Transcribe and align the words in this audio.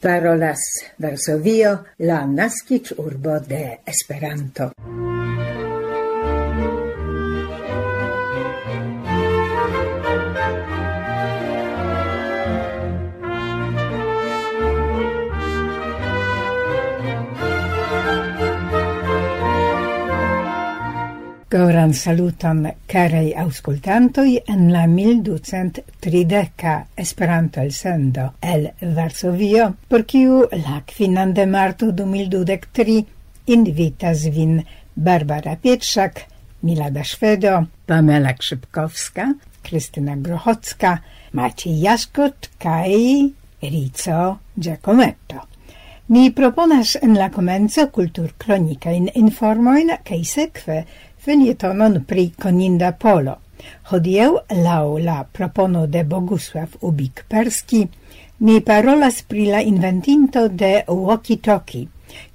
parolas 0.00 0.64
Varsovio, 0.98 1.76
la 1.98 2.24
naskic 2.26 2.92
urbo 2.98 3.38
de 3.40 3.80
Esperanto. 3.86 4.72
Goran 21.50 21.94
saluton 21.94 22.68
carei 22.86 23.34
auscultantoi 23.34 24.42
en 24.46 24.72
la 24.72 24.86
1230 24.86 26.86
Esperanto 26.96 27.60
el 27.60 27.72
sendo 27.72 28.34
el 28.40 28.70
Varsovio, 28.94 29.74
por 29.88 30.04
kiu 30.06 30.46
la 30.52 30.84
kvinan 30.86 31.34
de 31.34 31.46
marto 31.46 31.90
2023 31.90 33.04
invitas 33.46 34.30
vin 34.30 34.64
Barbara 34.94 35.56
Pietrzak, 35.56 36.26
Milada 36.62 37.02
Szwedo, 37.02 37.66
Pamela 37.86 38.34
Krzypkowska, 38.34 39.34
Krystyna 39.62 40.14
Grochocka, 40.16 41.02
Maciej 41.32 41.82
Jaskot 41.82 42.50
kaj 42.58 43.32
Rico 43.60 44.38
Giacometto. 44.54 45.48
Ni 46.10 46.30
proponas 46.30 46.96
en 47.02 47.18
la 47.18 47.30
comenzo 47.30 47.90
kultur 47.90 48.34
kronika 48.38 48.90
in 48.90 49.10
informoin 49.14 49.90
kai 50.04 50.24
sekve 50.24 50.84
Fenietonon 51.20 52.04
pri 52.08 52.30
Koninda 52.32 52.94
Polo. 52.96 53.36
Hodieu 53.92 54.38
lau 54.64 54.96
la 54.98 55.20
propono 55.32 55.86
de 55.86 56.00
Bogusław 56.04 56.78
Ubik-Perski 56.80 57.80
ni 58.38 58.60
parolas 58.64 59.18
pri 59.28 59.50
la 59.52 59.60
inventinto 59.60 60.46
de 60.48 60.84
walkie-talkie, 60.88 61.88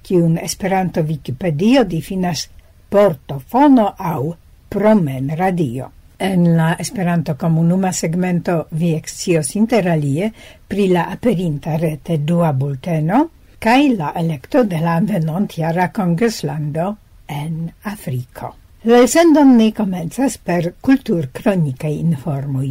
kiun 0.06 0.38
Esperanto 0.38 1.02
Wikipedio 1.02 1.82
difinas 1.84 2.44
portofono 2.90 3.96
au 3.98 4.36
promen 4.70 5.32
radio. 5.36 5.90
En 6.20 6.56
la 6.56 6.76
Esperanto 6.80 7.34
komunuma 7.36 7.92
segmento 7.92 8.68
vi 8.72 8.94
ekscios 8.94 9.56
interalie 9.56 10.30
pri 10.68 10.88
la 10.94 11.08
aperinta 11.10 11.76
rete 11.78 12.20
dua 12.22 12.52
bulteno 12.54 13.24
kaj 13.60 13.82
la 13.98 14.12
elekto 14.16 14.64
de 14.64 14.80
la 14.80 15.00
venontiara 15.02 15.90
Kongeslando 15.90 16.96
en 17.26 17.74
Afriko. 17.82 18.54
La 18.88 19.08
sendon 19.10 19.56
ne 19.58 19.72
comenzas 19.74 20.36
per 20.38 20.68
kulturkronikaj 20.86 21.90
informoj. 22.04 22.68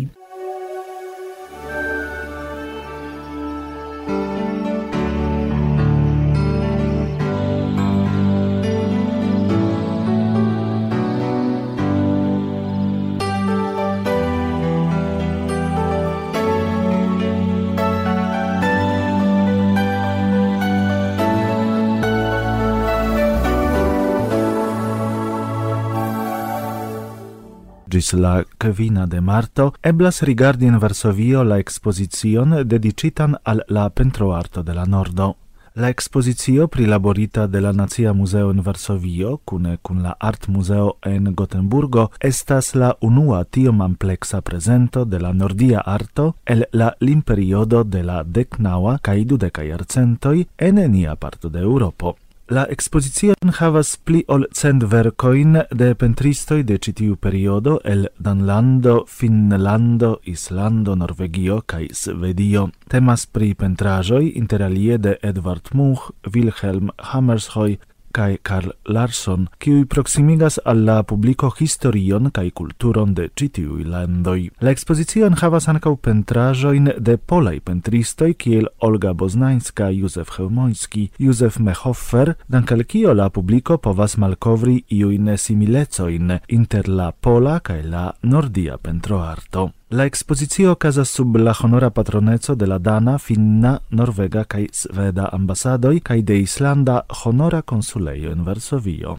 gis 27.94 28.12
la 28.12 28.42
quina 28.58 29.06
de 29.06 29.20
marto 29.20 29.72
eblas 29.82 30.22
rigardi 30.22 30.66
in 30.66 30.78
Varsovio 30.82 31.44
la 31.44 31.58
exposizion 31.62 32.54
dedicitan 32.66 33.36
al 33.44 33.62
la 33.68 33.88
pentroarto 33.90 34.62
de 34.62 34.74
la 34.74 34.84
Nordo. 34.84 35.36
La 35.74 35.88
exposizio 35.90 36.66
prilaborita 36.68 37.46
de 37.46 37.60
la 37.60 37.72
Nazia 37.72 38.12
Museo 38.12 38.50
in 38.50 38.62
Varsovio, 38.62 39.40
cune 39.44 39.78
cun 39.82 40.02
la 40.02 40.16
Art 40.20 40.48
Museo 40.48 40.96
en 41.02 41.34
Gotemburgo, 41.34 42.10
estas 42.20 42.74
la 42.74 42.96
unua 43.00 43.44
tiom 43.44 43.82
amplexa 43.82 44.40
prezento 44.40 45.04
de 45.04 45.20
la 45.20 45.32
nordia 45.32 45.80
arto 45.80 46.36
el 46.46 46.66
la 46.72 46.94
limperiodo 47.00 47.84
de 47.84 48.02
la 48.02 48.22
decnaua 48.24 48.98
kaj 49.02 49.24
dudeka 49.24 49.62
jarcentoj 49.62 50.46
en 50.58 50.78
enia 50.78 51.16
parto 51.16 51.48
de 51.48 51.60
Europo. 51.60 52.16
La 52.52 52.66
exposizion 52.68 53.54
havas 53.56 53.94
pli 54.04 54.18
ol 54.28 54.42
cent 54.52 54.82
verkoin 54.92 55.62
de 55.72 55.86
pentristoj 55.96 56.58
de 56.68 56.76
ĉi 56.76 56.92
tiu 56.98 57.14
periodo 57.16 57.78
el 57.88 58.02
Danlando, 58.20 59.06
Finnlando, 59.08 60.18
Islando, 60.28 60.92
Norvegio 60.92 61.62
kaj 61.64 61.86
Svedio. 61.96 62.66
Temas 62.92 63.24
pri 63.24 63.54
pentraĵoj 63.56 64.20
interalie 64.36 64.98
de 64.98 65.16
Edvard 65.22 65.72
Munch, 65.72 66.10
Wilhelm 66.34 66.92
Hammershøi 67.00 67.78
kai 68.14 68.38
Karl 68.42 68.70
Larsson, 68.86 69.48
kiu 69.58 69.84
proximigas 69.90 70.60
al 70.64 70.84
la 70.86 71.02
publico 71.02 71.50
historion 71.58 72.30
kai 72.30 72.50
kulturon 72.50 73.14
de 73.14 73.28
citiu 73.34 73.80
landoi. 73.84 74.50
La 74.60 74.70
expozicio 74.70 75.30
havas 75.40 75.68
ankaŭ 75.72 75.96
pentraĵojn 76.06 76.92
de 76.98 77.16
polaj 77.16 77.58
pentristoj 77.66 78.32
kiel 78.38 78.68
Olga 78.86 79.12
Boznańska, 79.12 79.90
Józef 79.90 80.30
Chełmoński, 80.36 81.08
Józef 81.18 81.58
Mehoffer, 81.58 82.34
dankel 82.48 82.84
kio 82.84 83.14
la 83.14 83.30
publico 83.30 83.78
povas 83.78 84.16
malkovri 84.16 84.82
iujn 84.90 85.36
similecojn 85.36 86.38
inter 86.48 86.88
la 86.88 87.10
pola 87.12 87.58
kaj 87.60 87.80
la 87.82 88.10
nordia 88.22 88.78
pentroarto. 88.78 89.70
La 89.94 90.06
expozicio 90.06 90.74
casa 90.74 91.04
sub 91.04 91.36
la 91.36 91.54
honora 91.62 91.88
patroneco 91.90 92.56
de 92.56 92.66
la 92.66 92.78
dana, 92.78 93.16
finna, 93.18 93.78
norvega 93.90 94.42
kaj 94.42 94.64
sveda 94.72 95.28
ambasadoj 95.36 96.00
kaj 96.00 96.22
de 96.30 96.38
islanda 96.42 96.96
honora 97.20 97.62
konsulejo 97.62 98.32
en 98.32 98.42
Varsovio. 98.42 99.14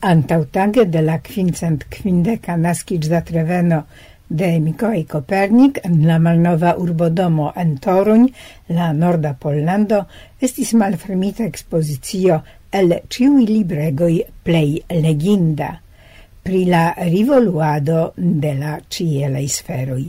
Antautage 0.00 0.86
de 0.86 1.02
la 1.02 1.18
quincent 1.18 1.84
quindeca 1.84 2.56
nascic 2.56 3.10
da 3.12 3.20
Treveno 3.20 3.82
de 4.28 4.60
Mikołaj 4.60 5.04
Kopernik 5.08 5.80
en 5.84 6.06
la 6.06 6.18
malnova 6.18 6.74
urbodomo 6.78 7.52
en 7.56 7.78
Toruń, 7.78 8.28
la 8.68 8.92
norda 8.92 9.34
Pollando, 9.40 10.04
estis 10.40 10.74
malfermita 10.74 11.44
ekspozicio 11.44 12.42
el 12.70 12.94
ciui 13.08 13.46
libregoi 13.48 14.20
plei 14.44 14.76
leginda 14.90 15.72
pri 16.42 16.64
la 16.68 16.94
rivoluado 16.96 18.12
de 18.16 18.54
la 18.54 18.78
cielei 18.88 19.48
sferoi. 19.48 20.06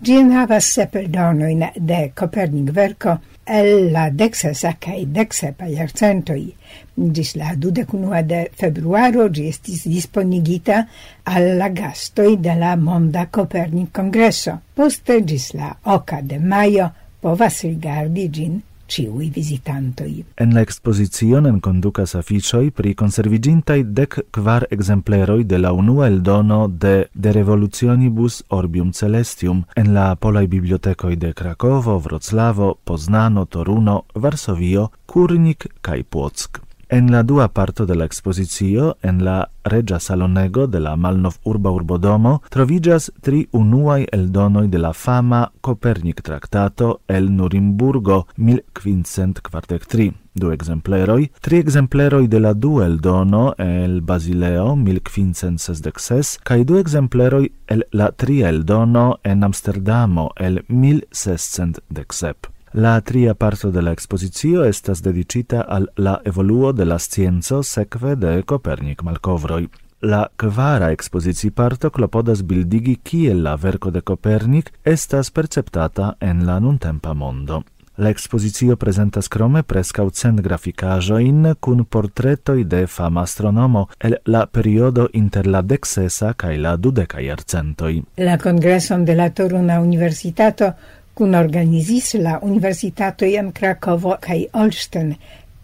Gien 0.00 0.32
havas 0.32 0.68
sepeldonoin 0.72 1.66
de 1.76 2.10
Kopernik 2.14 2.72
verko, 2.72 3.16
el 3.46 3.92
la 3.92 4.10
dexesa 4.10 4.74
cae 4.80 5.06
dexepa 5.06 5.68
iarcentoi. 5.70 6.54
gis 6.96 7.34
la 7.36 7.54
dudecunua 7.54 8.22
de 8.22 8.46
februaro 8.56 9.28
gi 9.34 9.48
estis 9.48 9.84
disponigita 9.86 10.86
al 11.24 11.56
la 11.58 11.68
gastoj 11.68 12.36
de 12.40 12.54
la 12.56 12.76
Monda 12.76 13.26
Copernic 13.26 13.92
Congresso. 13.92 14.58
Poste 14.74 15.20
gis 15.28 15.52
la 15.54 15.76
oca 15.84 16.22
de 16.22 16.38
maio 16.38 16.90
povas 17.20 17.62
rigardi 17.62 18.28
gin 18.32 18.62
ciui 18.86 19.30
visitantoi. 19.30 20.24
En 20.36 20.54
la 20.54 20.60
expozicionen 20.60 21.60
conducas 21.60 22.14
afficioi 22.14 22.70
pri 22.70 22.94
conservigintai 22.94 23.82
dec 23.84 24.18
quar 24.30 24.66
exempleroi 24.70 25.44
de 25.44 25.58
la 25.58 25.72
unua 25.72 26.06
eldono 26.06 26.66
de 26.68 27.08
De 27.14 27.32
Revolutionibus 27.32 28.42
Orbium 28.48 28.92
Celestium 28.92 29.64
en 29.74 29.92
la 29.94 30.14
polai 30.16 30.46
bibliotecoi 30.46 31.16
de 31.16 31.32
Krakovo, 31.32 31.98
Wroclavo, 31.98 32.76
Poznano, 32.84 33.44
Toruno, 33.46 34.04
Varsovio, 34.14 34.90
Kurnik 35.06 35.66
kaj 35.80 36.02
Płock. 36.10 36.65
En 36.88 37.10
la 37.10 37.24
dua 37.24 37.48
parto 37.48 37.84
de 37.84 37.96
la 37.96 38.04
exposizio, 38.04 38.96
en 39.02 39.24
la 39.24 39.50
regia 39.64 39.98
salonego 39.98 40.68
de 40.68 40.78
la 40.78 40.94
Malnov 40.94 41.34
urba 41.42 41.72
urbodomo, 41.72 42.42
trovigas 42.48 43.10
tri 43.20 43.48
unuai 43.50 44.06
eldonoi 44.12 44.68
de 44.68 44.78
la 44.78 44.92
fama 44.92 45.50
Copernic 45.60 46.22
tractato 46.22 47.00
el 47.08 47.34
Nurimburgo 47.34 48.28
1543. 48.36 50.12
Du 50.32 50.52
exempleroi, 50.52 51.32
tri 51.40 51.58
exempleroi 51.58 52.28
de 52.28 52.40
la 52.40 52.54
du 52.54 52.80
eldono 52.82 53.54
el 53.58 54.00
Basileo 54.00 54.76
1566, 54.76 56.38
cae 56.44 56.64
du 56.64 56.78
exempleroi 56.78 57.50
el 57.66 57.86
la 57.90 58.12
tria 58.12 58.48
eldono 58.48 59.18
en 59.24 59.42
Amsterdamo 59.42 60.30
el 60.36 60.64
1617. 60.68 62.55
La 62.78 63.00
tria 63.00 63.32
parto 63.34 63.70
de 63.70 63.80
la 63.80 63.90
expozicio 63.90 64.62
estas 64.64 65.00
dedicita 65.02 65.62
al 65.62 65.86
la 65.96 66.20
evoluo 66.24 66.72
de 66.72 66.84
la 66.84 66.98
scienco 66.98 67.62
sekve 67.62 68.16
de 68.16 68.42
Kopernik 68.42 69.02
malkovroj. 69.02 69.68
La 70.02 70.26
kvara 70.36 70.90
expozici 70.92 71.50
parto 71.50 71.90
klopodas 71.90 72.42
bildigi 72.42 72.96
kiel 72.96 73.40
la 73.42 73.54
verko 73.54 73.90
de 73.90 74.02
Kopernik 74.02 74.72
estas 74.84 75.30
perceptata 75.30 76.16
en 76.20 76.44
la 76.46 76.58
nuntempa 76.60 77.14
mondo. 77.14 77.62
La 77.96 78.10
expozicio 78.10 78.76
presentas 78.76 79.30
krome 79.32 79.62
preskaŭ 79.62 80.10
cent 80.12 80.42
grafikaĵojn 80.44 81.54
kun 81.60 81.80
portretoj 81.84 82.64
de 82.64 82.82
fama 82.86 83.22
astronomo 83.22 83.86
el 84.00 84.18
la 84.26 84.44
periodo 84.46 85.08
inter 85.14 85.46
la 85.46 85.62
deksesa 85.62 86.34
kaj 86.34 86.52
la 86.58 86.76
dudeka 86.76 87.24
jarcentoj. 87.24 87.94
La 88.18 88.36
kongreson 88.36 89.04
de 89.08 89.14
la 89.14 89.30
Toruna 89.30 89.80
Universitato 89.80 90.74
kun 91.16 91.34
organizis 91.34 92.14
la 92.20 92.38
Universitato 92.42 93.24
en 93.24 93.52
Krakovo 93.52 94.16
kaj 94.20 94.42
Olsztyn 94.52 95.14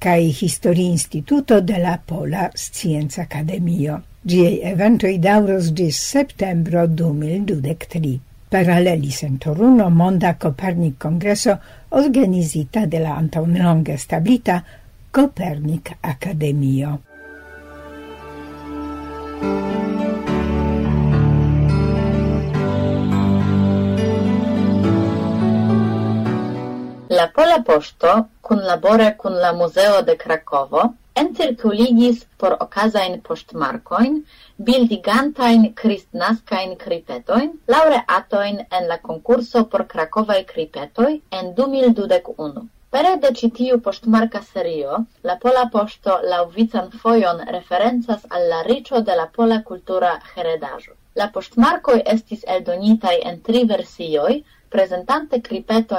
kaj 0.01 0.31
Historii 0.41 0.87
Instituto 0.91 1.61
de 1.61 1.79
la 1.79 1.99
Pola 2.07 2.49
Scienza 2.55 3.23
Akademio. 3.23 3.99
Giei 4.25 4.61
eventoi 4.71 5.19
dauros 5.19 5.73
gis 5.77 6.01
septembro 6.11 6.87
2023. 6.87 8.19
Paralelis 8.49 9.23
en 9.23 9.39
Toruno 9.39 9.91
Monda 9.91 10.35
Copernic 10.39 10.99
Congresso 10.99 11.59
organizita 11.91 12.87
de 12.87 12.99
la 12.99 13.17
antaunlonge 13.17 13.97
stablita 13.99 14.63
Copernic 15.11 15.97
Academio. 16.01 16.99
Pola 27.43 27.57
Poŝto 27.67 28.11
kunlabore 28.47 29.07
kun 29.21 29.37
la 29.45 29.49
Muzeo 29.61 30.03
de 30.09 30.15
Krakovo 30.19 30.83
encirkuligis 31.23 32.21
por 32.43 32.55
okazajn 32.65 33.17
poŝtmarkojn 33.29 34.21
bildigantajn 34.69 35.65
kristnaskajn 35.81 36.77
kripetojn 36.85 37.51
laŭreatojn 37.75 38.63
en 38.79 38.87
la 38.93 39.01
konkurso 39.09 39.65
por 39.75 39.87
krakovaj 39.97 40.39
kripetoj 40.53 41.11
en 41.41 41.51
2021. 41.59 42.65
Pere 42.95 43.13
de 43.27 43.35
ĉi 43.43 43.51
tiu 43.59 43.83
poŝtmarka 43.89 44.45
serio, 44.53 45.03
la 45.31 45.39
Pola 45.43 45.67
Poŝto 45.75 46.21
laŭvican 46.37 46.95
fojon 47.03 47.45
referencas 47.59 48.33
al 48.39 48.51
la 48.55 48.65
riĉo 48.73 49.03
de 49.11 49.21
la 49.25 49.27
pola 49.39 49.63
kultura 49.73 50.15
heredaĵo. 50.37 50.95
La 51.19 51.33
poŝtmarkoj 51.35 52.03
estis 52.17 52.51
eldonitaj 52.57 53.19
en 53.33 53.47
tri 53.49 53.67
versioj, 53.77 54.43
prezentante 54.73 55.43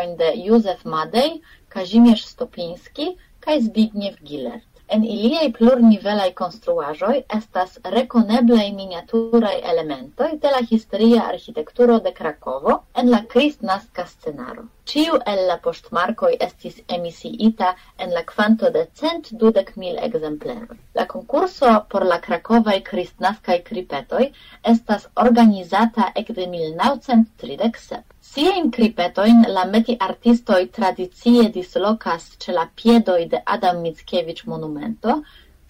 in 0.03 0.17
de 0.17 0.33
Józef 0.45 0.83
Madej, 0.83 1.41
Kazimierz 1.69 2.25
Stopinski 2.25 3.17
kaj 3.39 3.61
Zbigniew 3.61 4.15
Gilert. 4.23 4.73
En 4.93 5.03
iliaj 5.03 5.47
plurnivelaj 5.57 6.33
construajoi 6.39 7.21
estas 7.35 7.77
rekoneblaj 7.93 8.65
miniaturaj 8.79 9.55
elementoj 9.71 10.27
de 10.43 10.51
la 10.55 10.59
historia 10.71 11.23
arĥitekturo 11.29 11.95
de 12.07 12.11
Krakovo 12.19 12.75
en 13.01 13.09
la 13.13 13.21
kristnaska 13.33 14.05
scenaro. 14.11 14.65
Ciu 14.91 15.17
el 15.33 15.41
la 15.47 15.57
poŝtmarkoj 15.65 16.31
estis 16.47 16.79
emisiita 16.97 17.73
en 18.05 18.13
la 18.17 18.23
kvanto 18.33 18.69
de 18.77 18.85
cent 19.01 19.33
dudek 19.43 19.75
mil 19.85 19.97
exempleroi. 20.09 20.79
La 20.99 21.07
konkurso 21.15 21.75
por 21.89 22.05
la 22.13 22.21
Krakovai 22.27 22.79
kristnaskai 22.91 23.61
kripetoi 23.71 24.31
estas 24.75 25.07
organizata 25.27 26.11
ekde 26.23 26.47
1937. 26.57 28.12
Siajn 28.33 28.71
kripetojn 28.74 29.44
la 29.56 29.63
meti 29.71 29.94
artistoi 30.06 30.63
tradizie 30.77 31.44
dislocas 31.57 32.24
ce 32.41 32.56
la 32.56 32.63
piedoi 32.81 33.27
de 33.33 33.41
Adam 33.56 33.81
Mickiewicz 33.83 34.47
monumento, 34.53 35.19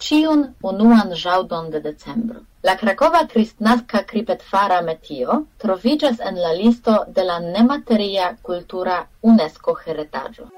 ciun 0.00 0.46
unuan 0.70 1.12
jaudon 1.24 1.68
de 1.74 1.82
decembro. 1.90 2.40
La 2.62 2.76
krakova 2.80 3.26
kristnaska 3.34 4.04
kripetfara 4.08 4.80
metio 4.80 5.42
trovigas 5.58 6.24
en 6.30 6.40
la 6.46 6.56
listo 6.62 6.98
de 7.06 7.28
la 7.30 7.38
nemateria 7.38 8.34
cultura 8.40 9.00
UNESCO 9.20 9.76
heretaggio. 9.84 10.48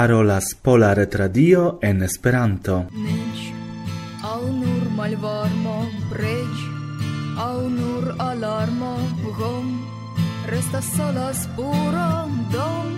parolas 0.00 0.54
Pola 0.54 0.94
Retradio 0.94 1.78
en 1.82 2.02
Esperanto. 2.02 2.86
Nič, 2.88 3.52
au 4.24 4.48
nur 4.48 4.84
malvarmo, 4.96 5.84
preč, 6.08 6.56
au 7.36 7.68
nur 7.68 8.16
alarmo, 8.16 8.96
hom, 9.36 9.66
restas 10.48 10.88
sola 10.96 11.34
spuro, 11.36 12.32
dom, 12.48 12.88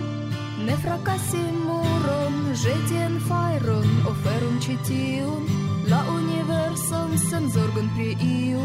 ne 0.63 0.75
fracasi 0.79 1.43
muron, 1.65 2.55
žetien 2.55 3.19
fajron, 3.27 3.89
oferum 4.07 4.55
citiun, 4.63 5.43
la 5.91 5.99
universon 6.07 7.19
sen 7.19 7.51
zorgon 7.51 7.91
pri 7.97 8.15
iu, 8.23 8.63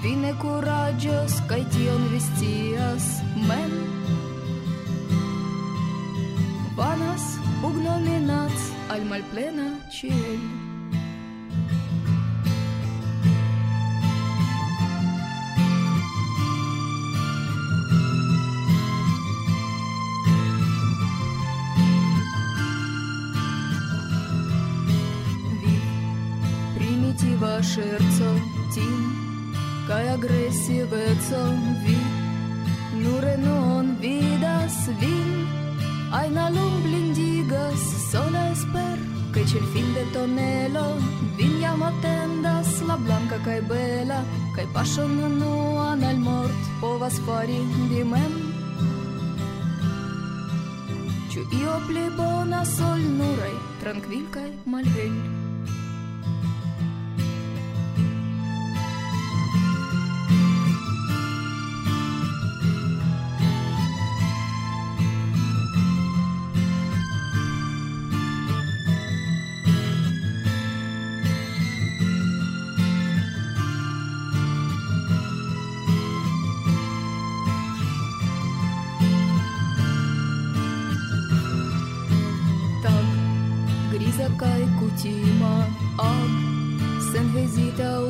vi 0.00 0.16
ne 0.24 0.32
kuraĝos 0.40 1.36
kaj 1.52 1.60
tion 1.76 2.08
vi 2.14 2.22
scias 2.30 3.20
mem. 3.44 3.93
condenat 8.04 8.58
al 8.88 9.00
malplena 9.08 9.68
ciel. 9.90 10.40
Primitiva 26.74 27.60
șerțău, 27.60 28.36
timp, 28.74 29.56
kai 29.88 30.08
agresivețău, 30.12 31.52
vii, 31.84 32.12
nu 33.02 33.18
renon 33.20 33.96
vidas 34.00 34.88
vii, 34.98 35.63
Aina 36.14 36.48
lumi 36.48 36.88
lindigas, 36.92 37.82
sola 38.10 38.50
esper 38.50 38.98
Că 39.32 39.38
cel 39.38 39.66
fin 39.72 39.88
de 39.96 40.04
tonelo 40.12 40.86
Vinia 41.36 41.74
mă 41.74 41.90
tendas 42.00 42.80
la 42.86 42.98
blanca 43.04 43.36
cae 43.44 43.64
bela 43.66 44.20
Cae 44.54 44.66
pașon 44.72 45.10
nu 45.38 45.78
anel 45.78 46.16
mort 46.16 46.62
Povas 46.80 47.18
fari 47.26 47.60
dimem 47.88 48.32
Ciu 51.30 51.40
io 51.60 51.76
pli 51.86 52.06
bona 52.16 52.62
sol 52.64 53.00
nurai 53.18 53.56
Tranquil 53.80 54.24
cae 54.30 54.52
malhelj 54.64 55.43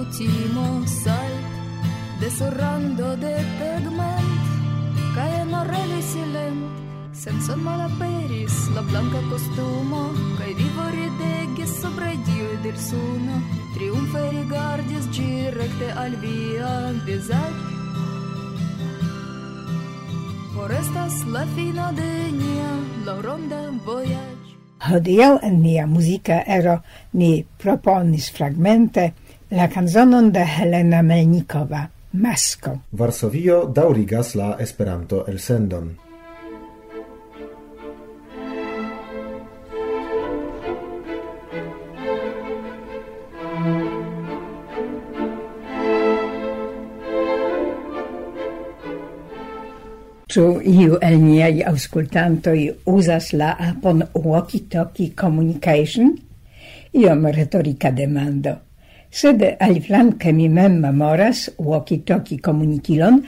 l'ultimo 0.04 0.84
salt 0.86 2.20
de 2.20 2.30
sorrando 2.30 3.16
de 3.16 3.34
pegment 3.58 4.28
cae 5.14 5.44
morelli 5.44 6.02
silent 6.02 6.62
senza 7.12 7.56
malaperis 7.56 8.68
la 8.74 8.82
blanca 8.82 9.20
costumo 9.30 10.12
cae 10.38 10.52
vivo 10.54 10.84
ridegis 10.90 11.80
sopra 11.80 12.12
dio 12.26 12.48
del 12.62 12.76
suno 12.76 13.40
triumfe 13.74 14.30
rigardis 14.30 15.08
girecte 15.10 15.90
al 15.92 16.16
via 16.16 16.92
visage 17.04 17.72
Forestas 20.54 21.24
la 21.32 21.44
fina 21.54 21.92
de 21.92 22.30
nia 22.30 22.70
la 23.04 23.20
ronda 23.20 23.70
voyage. 23.84 24.54
Hodiau 24.78 25.38
en 25.42 25.60
nia 25.62 25.86
musica 25.86 26.44
ero 26.46 26.82
ni 27.12 27.44
proponis 27.58 28.30
fragmente 28.30 29.14
la 29.50 29.68
kanzonon 29.68 30.32
de 30.32 30.44
Helena 30.44 31.02
Melnikova, 31.02 31.88
Masko. 32.12 32.78
Varsovio 32.92 33.64
daurigas 33.66 34.34
la 34.34 34.56
Esperanto-elsendon. 34.60 35.92
Ĉu 50.34 50.44
iu 50.66 50.96
el 50.98 51.20
niaj 51.22 51.62
aŭskultantoj 51.70 52.58
uzas 52.90 53.30
la 53.38 53.52
apon 53.68 54.02
walkie-talkie 54.18 55.14
communication? 55.14 56.16
Iom 56.94 57.26
retorika 57.36 57.92
demando 57.94 58.56
sed 59.14 59.42
aliflanke 59.62 60.32
mi 60.34 60.48
mem 60.50 60.80
memoras 60.82 61.46
walkie-talkie 61.62 62.40
komunikilon, 62.42 63.20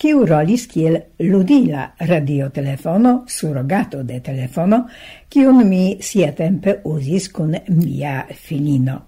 kiu 0.00 0.24
rolis 0.26 0.64
kiel 0.70 0.96
ludila 1.20 1.90
radiotelefono, 2.00 3.12
surrogato 3.28 4.02
de 4.08 4.20
telefono, 4.24 4.84
kiun 5.28 5.60
mi 5.68 5.98
siatempe 6.00 6.78
usis 6.88 7.28
kun 7.32 7.56
mia 7.68 8.22
filino. 8.32 9.00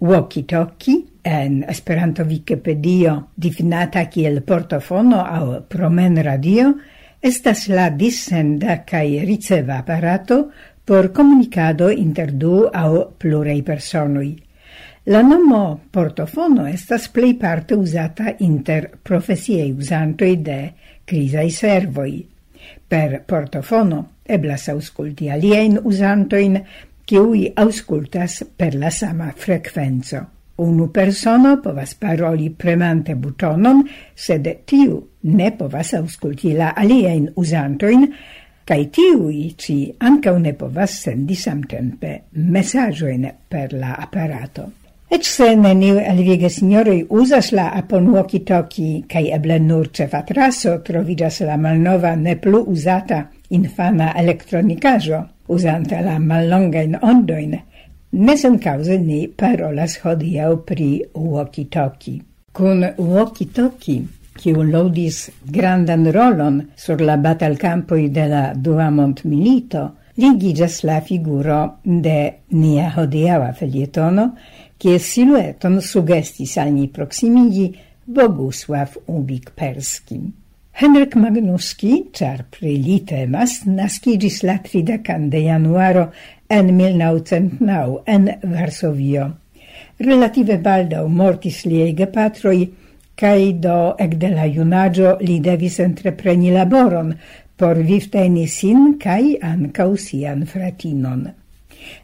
Walkie-talkie, 0.00 1.02
en 1.24 1.60
Esperanto 1.68 2.24
Wikipedio 2.26 3.28
difinata 3.36 4.06
kiel 4.10 4.40
portofono 4.42 5.20
au 5.22 5.60
promen 5.68 6.16
radio, 6.24 6.72
estas 7.22 7.68
la 7.68 7.90
dissenda 7.90 8.80
kaj 8.88 9.20
riceva 9.28 9.76
aparato 9.84 10.40
por 10.84 11.12
komunikado 11.12 11.90
inter 11.92 12.32
du 12.32 12.64
au 12.72 13.04
plurei 13.18 13.62
personoi. 13.62 14.32
La 15.04 15.18
nomo 15.22 15.80
portofono 15.90 16.68
estas 16.70 17.08
plej 17.10 17.32
parte 17.38 17.74
uzata 17.74 18.36
inter 18.38 18.84
profesiaj 19.02 19.72
uzantoj 19.72 20.36
de 20.46 20.58
krizaj 21.04 21.48
servoj. 21.50 22.10
Per 22.88 23.16
portofono 23.26 24.04
eblas 24.22 24.68
aŭskulti 24.70 25.26
aliajn 25.34 25.80
uzantojn 25.82 26.58
kiuj 27.02 27.40
aŭskultas 27.58 28.36
per 28.56 28.76
la 28.78 28.92
sama 28.94 29.32
frekvenco. 29.36 30.20
Unu 30.62 30.86
persono 30.94 31.56
povas 31.64 31.96
paroli 31.98 32.52
premante 32.54 33.16
butonon, 33.18 33.82
sed 34.14 34.46
tiu 34.64 35.00
ne 35.22 35.48
povas 35.58 35.90
aŭskulti 35.98 36.52
la 36.54 36.68
aliajn 36.76 37.26
uzantojn, 37.42 38.06
kai 38.64 38.86
tiui 38.86 39.56
ci 39.58 39.76
anca 39.98 40.36
ne 40.38 40.54
povas 40.54 40.94
sendi 41.08 41.34
samtempe 41.34 42.14
messaggioin 42.34 43.26
per 43.48 43.74
la 43.74 43.96
apparato. 43.98 44.81
Ec 45.12 45.26
se 45.28 45.44
neniu 45.60 45.98
alviega 46.00 46.48
signoroi 46.48 47.02
usas 47.12 47.50
la 47.52 47.66
apon 47.76 48.06
walkie-talkie, 48.14 49.02
cae 49.12 49.28
eble 49.36 49.58
nur 49.60 49.90
ce 49.92 50.06
fatraso 50.08 50.78
trovidas 50.86 51.42
la 51.44 51.58
malnova 51.60 52.14
ne 52.16 52.32
plu 52.40 52.62
usata 52.72 53.18
infana 53.52 54.14
elektronicajo, 54.22 55.20
usanta 55.52 56.00
la 56.00 56.16
mallongain 56.18 56.96
ondoin, 57.02 57.58
nesen 58.24 58.56
cause 58.58 58.96
ni 59.04 59.26
parolas 59.28 59.98
hodiau 60.00 60.62
pri 60.64 60.90
walkie-talkie. 61.12 62.22
Cun 62.56 62.88
walkie-talkie, 62.96 64.00
kiu 64.40 64.64
lodis 64.64 65.26
grandan 65.44 66.08
rolon 66.08 66.62
sur 66.74 67.04
la 67.04 67.18
batalcampoi 67.18 68.08
de 68.08 68.28
la 68.32 68.54
Dua 68.54 68.88
Milito, 68.90 69.90
ligigas 70.16 70.82
la 70.84 71.00
figuro 71.00 71.78
de 71.84 72.32
nia 72.50 72.90
hodiaua 72.96 73.52
felietono, 73.52 74.30
kie 74.82 74.98
silueton 74.98 75.78
sugestis 75.78 76.56
al 76.58 76.72
ni 76.74 76.88
proximigi 76.90 77.68
Bogusław 78.06 78.96
Ubik 79.06 79.52
Perskim. 79.54 80.32
Henryk 80.72 81.14
Magnuski, 81.14 82.08
czar 82.12 82.42
prelite 82.50 83.26
mas, 83.30 83.60
naskigis 83.66 84.40
la 84.42 84.56
30 84.58 85.28
de 85.30 85.42
januaro 85.44 86.08
en 86.48 86.72
1909 86.76 88.00
en 88.06 88.30
Varsovio. 88.42 89.28
Relative 90.00 90.56
baldau 90.58 91.06
mortis 91.08 91.62
liei 91.64 91.92
gepatroi, 91.94 92.64
cae 93.14 93.52
do 93.52 93.94
ec 94.02 94.16
de 94.18 94.32
la 94.34 94.48
junaggio 94.48 95.14
li 95.20 95.38
devis 95.44 95.78
entrepreni 95.84 96.50
laboron 96.50 97.14
por 97.56 97.78
vivteni 97.78 98.48
sin 98.48 98.96
cae 98.98 99.36
ancau 99.52 99.94
sian 99.96 100.42
fratinon. 100.46 101.41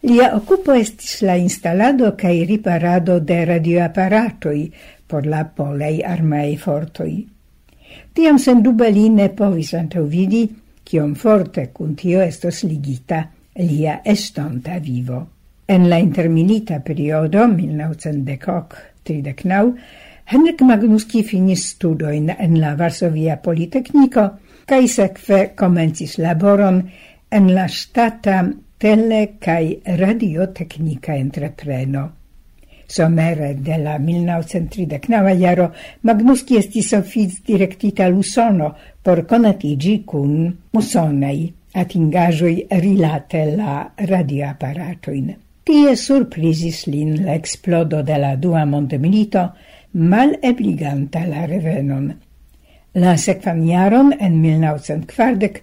Lia 0.02 0.36
occupo 0.36 0.72
estis 0.74 1.22
la 1.22 1.38
instalado 1.38 2.16
cae 2.16 2.44
riparado 2.46 3.20
de 3.20 3.44
radioapparatoi 3.44 4.72
por 5.06 5.26
la 5.26 5.44
polei 5.44 6.04
armei 6.04 6.56
fortoi. 6.56 7.26
Tiam 8.12 8.38
sendube 8.38 8.90
li 8.90 9.08
ne 9.10 9.28
povis 9.28 9.74
antaŭvidi, 9.74 10.48
cion 10.84 11.14
forte 11.14 11.66
cun 11.72 11.94
tio 11.96 12.22
estos 12.22 12.64
ligita 12.64 13.28
lia 13.56 14.00
estonta 14.04 14.78
vivo. 14.78 15.26
En 15.68 15.88
la 15.88 15.98
intermilita 15.98 16.80
periodo 16.80 17.48
1939 17.48 19.74
Henrik 20.28 20.60
Magnuski 20.60 21.22
finis 21.24 21.70
studoin 21.70 22.28
en 22.38 22.60
la 22.60 22.74
Varsovia 22.76 23.38
Politecnico, 23.40 24.24
cae 24.68 24.88
sekve 24.88 25.54
comencis 25.56 26.18
laboron 26.20 26.82
en 27.32 27.54
la 27.54 27.64
stata 27.68 28.42
tele 28.78 29.36
kai 29.38 29.80
radiotecnica 29.82 31.16
entrepreno. 31.16 32.12
Somere 32.86 33.54
de 33.60 33.76
la 33.76 33.98
1939 33.98 35.34
jaro 35.36 35.66
Magnuski 36.00 36.56
estis 36.56 36.92
offic 36.96 37.42
directita 37.44 38.06
l'Usono 38.08 38.70
por 39.02 39.24
conatigi 39.26 40.04
cun 40.04 40.46
musonei 40.72 41.42
atingajoi 41.74 42.54
rilate 42.80 43.44
la 43.56 43.74
radioaparatoin. 43.94 45.34
Tie 45.64 45.96
surprisis 45.96 46.86
lin 46.86 47.12
l'explodo 47.26 48.00
de 48.02 48.16
la 48.16 48.36
dua 48.36 48.64
Montemilito, 48.64 49.44
mal 49.92 50.38
ebliganta 50.40 51.26
la 51.26 51.44
revenon 51.44 52.08
La 52.94 53.16
sekvan 53.20 53.66
jaron, 53.68 54.14
en 54.18 54.38
1940, 54.40 55.58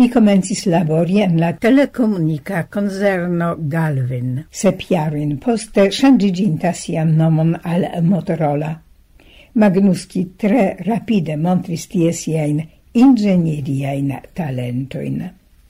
li 0.00 0.06
komencis 0.08 0.64
labori 0.66 1.20
en 1.20 1.36
la 1.40 1.52
telekomunika 1.52 2.62
konzerno 2.72 3.50
Galvin, 3.58 4.38
sep 4.50 4.86
jarin 4.88 5.36
poste 5.44 5.90
ŝanĝiĝinta 5.92 6.72
sian 6.72 7.12
nomon 7.18 7.52
al 7.62 7.84
Motorola. 8.02 8.72
Magnuski 9.60 10.24
tre 10.38 10.64
rapide 10.86 11.36
montris 11.36 11.84
tie 11.92 12.14
siajn 12.16 12.62
inĝenieriajn 12.96 14.14
talentojn. 14.34 15.20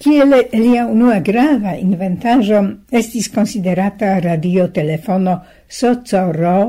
Kiel 0.00 0.36
lia 0.54 0.86
unua 0.88 1.18
grava 1.20 1.74
inventaĵo 1.76 2.62
estis 3.02 3.28
konsiderata 3.34 4.18
radiotelefono 4.22 5.40
Socoro 5.68 6.60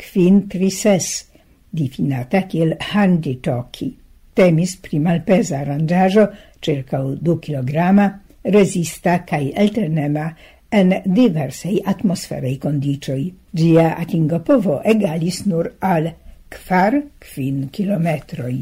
Quintrises, 0.00 1.29
difinata 1.70 2.42
kiel 2.50 2.74
handitoki. 2.92 3.90
Temis 4.34 4.76
pri 4.82 4.98
malpesa 5.02 5.60
aranĝaĵo 5.64 6.26
ĉirkaŭ 6.64 7.04
du 7.20 7.36
kilograma, 7.42 8.06
rezista 8.44 9.18
kaj 9.26 9.52
eltenema 9.64 10.30
en 10.70 10.94
diversaj 11.04 11.76
atmosferaj 11.92 12.56
kondiĉoj. 12.62 13.22
Ĝia 13.52 13.94
atingopovo 13.98 14.80
egalis 14.94 15.44
nur 15.46 15.72
al 15.80 16.10
kvar 16.50 17.00
kvin 17.18 17.68
kilometroj. 17.72 18.54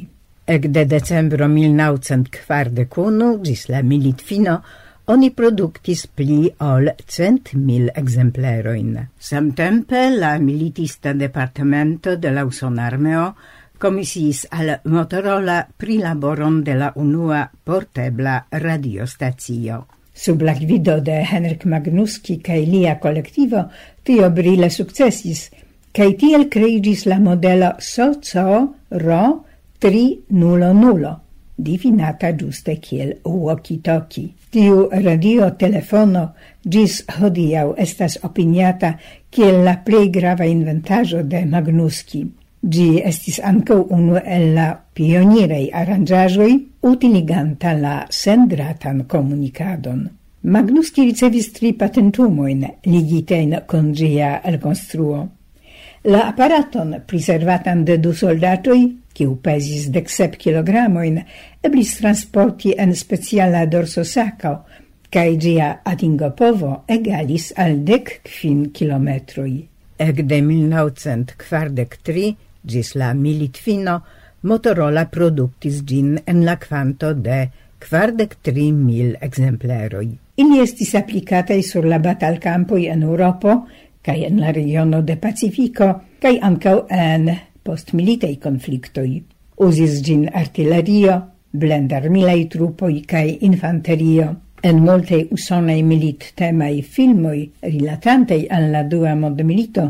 Ekde 0.49 0.85
decembro 0.89 1.47
1941 1.53 3.45
ĝis 3.45 3.69
la 3.69 3.83
militfino 3.85 4.55
oni 5.09 5.31
produktis 5.33 6.03
pli 6.07 6.51
ol 6.61 6.91
cent 7.09 7.55
mil 7.57 7.89
exempleroin. 7.97 8.93
Samtempe 9.19 10.09
la 10.13 10.35
militista 10.39 11.15
departamento 11.15 12.17
de 12.17 12.33
la 12.33 12.45
Uson 12.45 12.79
Armeo 12.79 13.35
al 14.51 14.81
Motorola 14.85 15.67
prilaboron 15.77 16.65
de 16.65 16.75
la 16.75 16.93
unua 16.97 17.51
portebla 17.65 18.47
radiostazio. 18.51 19.87
Sub 20.13 20.43
la 20.43 20.55
gvido 20.55 21.01
de 21.01 21.23
Henrik 21.23 21.65
Magnuski 21.65 22.41
kaj 22.43 22.67
lia 22.67 22.99
kolektivo 22.99 23.69
tio 24.03 24.31
brile 24.31 24.69
sukcesis, 24.69 25.51
kaj 25.95 26.17
tiel 26.19 26.49
creigis 26.51 27.07
la 27.07 27.21
modelo 27.21 27.71
SOCO 27.79 28.75
RO 28.91 29.23
300, 29.79 31.15
difinata 31.57 32.33
giuste 32.33 32.77
kiel 32.83 33.15
walkie-talkie. 33.25 34.38
Tiu 34.49 34.87
radio-telefono 34.91 36.23
gis 36.65 37.03
hodiau 37.19 37.75
estas 37.77 38.17
opiniata 38.25 38.95
kiel 39.31 39.61
la 39.67 39.75
plej 39.85 40.07
grava 40.15 40.47
inventaĵo 40.49 41.21
de 41.23 41.43
Magnuski. 41.45 42.23
Gi 42.65 42.87
estis 43.11 43.39
ankaŭ 43.45 43.79
unu 43.95 44.17
el 44.25 44.47
la 44.57 44.69
pionirei 44.95 45.69
aranĝaĵoj 45.83 46.51
utiliganta 46.91 47.75
la 47.77 47.97
sendratan 48.11 49.05
komunikadon. 49.05 50.07
Magnuski 50.43 51.05
ricevis 51.11 51.53
tri 51.53 51.75
patentumojn 51.77 52.65
ligitajn 52.87 53.55
kun 53.69 53.93
ĝia 53.93 54.39
elkonstruo 54.49 55.27
la 56.05 56.29
aparaton, 56.29 56.95
preservatan 57.07 57.85
de 57.85 57.99
du 57.99 58.13
soldatoi, 58.15 58.83
kiu 59.15 59.37
pesis 59.43 59.89
dek 59.95 60.11
sep 60.11 60.37
kilogramojn, 60.39 61.19
eblis 61.67 61.97
transporti 61.99 62.75
en 62.79 62.95
speciala 62.95 63.65
dorsosako, 63.67 64.55
kaj 65.11 65.31
ĝia 65.43 65.69
atingopovo 65.89 66.85
egalis 66.89 67.51
al 67.57 67.81
dek 67.89 68.21
kvin 68.29 68.69
kilometroj. 68.77 69.53
Ekde 69.99 70.39
1943 70.45 72.29
ĝis 72.69 72.95
la 72.95 73.13
militfino 73.15 73.99
Motorola 74.47 75.09
produktis 75.11 75.81
ĝin 75.83 76.13
en 76.31 76.45
la 76.47 76.55
kvanto 76.63 77.11
de 77.15 77.39
kvardek 77.83 78.37
tri 78.47 78.69
mil 78.73 79.17
exempleroj. 79.21 80.07
Ili 80.39 80.61
estis 80.63 80.95
applicatai 80.95 81.63
sur 81.67 81.87
la 81.91 81.99
batalcampoi 81.99 82.87
en 82.93 83.03
Europo, 83.03 83.57
cae 84.03 84.27
en 84.27 84.41
la 84.41 84.53
regiono 84.53 85.03
de 85.03 85.17
Pacifico, 85.17 86.01
cae 86.21 86.39
ancau 86.43 86.87
en 86.91 87.29
postmilitei 87.63 88.39
conflictoi. 88.39 89.23
Usis 89.59 89.99
Uzis 89.99 90.03
ĝin 90.07 90.29
artilerio, 90.33 91.15
blendarmilaj 91.53 92.45
trupoi 92.53 93.03
cae 93.07 93.39
infanterio. 93.41 94.29
En 94.63 94.81
molte 94.83 95.21
multaj 95.31 95.83
milit 95.87 96.25
temai 96.35 96.83
filmoi 96.83 97.45
rilatantaj 97.63 98.41
al 98.51 98.71
la 98.73 98.83
dua 98.83 99.15
mondmilito 99.15 99.85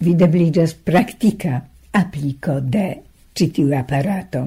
videbligas 0.00 0.72
practica 0.74 1.60
applico 1.92 2.60
de 2.60 2.86
citiu 3.34 3.74
apparato. 3.76 4.46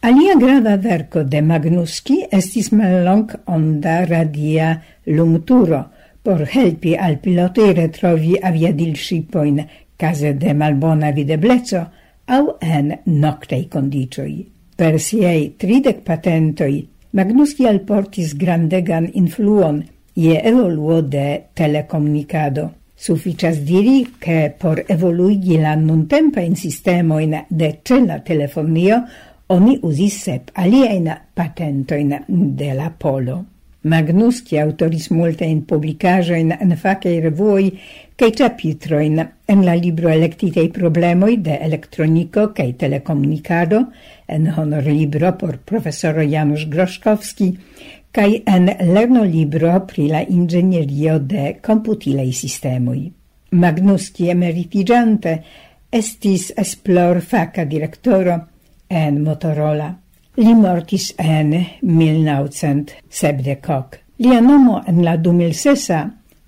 Alia 0.00 0.36
grava 0.38 0.76
verco 0.76 1.24
de 1.24 1.42
Magnuski 1.42 2.20
estis 2.30 2.70
mallong 2.72 3.34
onda 3.46 4.04
radia 4.04 4.82
lungturo– 5.06 5.84
por 6.28 6.44
helpi 6.44 6.94
al 6.94 7.16
pilotoi 7.24 7.72
retrovi 7.72 8.34
shipoin 8.92 9.66
case 9.96 10.34
de 10.34 10.52
malbona 10.52 11.10
videbleco 11.10 11.80
au 12.26 12.56
en 12.60 12.98
noctei 13.04 13.66
condicioi. 13.66 14.46
Per 14.76 15.00
siei 15.00 15.54
tridec 15.56 16.02
patentoi, 16.04 16.86
Magnuski 17.12 17.66
alportis 17.66 18.36
grandegan 18.36 19.08
influon 19.14 19.82
je 20.12 20.38
evoluo 20.44 21.00
de 21.00 21.44
telecomunicado. 21.54 22.74
Sufficias 22.94 23.64
diri 23.64 24.06
che 24.18 24.52
por 24.58 24.84
evoluigi 24.86 25.56
la 25.56 25.74
nuntempa 25.76 26.40
in 26.40 26.56
sistemoin 26.56 27.46
de 27.48 27.78
cella 27.82 28.20
telefonio 28.20 29.02
oni 29.46 29.78
usis 29.80 30.22
sep 30.24 30.50
aliein 30.52 31.08
patentoin 31.34 32.18
de 32.28 32.74
la 32.74 32.90
polo. 32.90 33.44
Magnuski 33.86 34.58
autoris 34.58 35.04
multajn 35.14 35.60
publikaĵojn 35.70 36.50
en 36.56 36.74
facei 36.76 37.20
revoi 37.22 37.68
kaj 38.18 38.30
chapitroin 38.40 39.20
en 39.22 39.60
la 39.62 39.76
libro 39.78 40.10
electitei 40.10 40.66
problemoi 40.74 41.36
de 41.46 41.54
elektroniko 41.62 42.48
kaj 42.56 42.72
telecomunicado 42.80 43.84
en 44.26 44.48
honorlibro 44.56 45.30
por 45.38 45.58
profesoro 45.58 46.24
Janusz 46.26 46.66
Groszkowski 46.66 47.52
kai 48.10 48.42
en 48.46 48.66
lernolibro 48.66 49.76
pri 49.86 50.08
la 50.10 50.24
ingegnerio 50.26 51.18
de 51.20 51.54
computilei 51.62 52.32
sistemoi. 52.32 53.06
Magnuski 53.52 54.28
emeritigiante 54.34 55.38
estis 55.92 56.50
esplor 56.56 57.22
faca 57.22 57.64
directoro 57.64 58.40
en 58.90 59.22
Motorola. 59.22 59.94
Li 60.38 60.52
mortis 60.54 61.08
en 61.18 61.50
1970. 61.82 63.98
Lia 64.22 64.40
nomo 64.40 64.76
en 64.86 65.02
la 65.02 65.16
2006 65.18 65.90